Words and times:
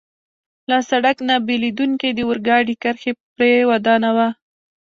له 0.69 0.77
سړک 0.89 1.17
نه 1.29 1.35
بېلېدونکې 1.47 2.09
د 2.13 2.19
اورګاډي 2.27 2.75
کرښه 2.83 3.11
پرې 3.35 3.51
ودانوه. 3.69 4.27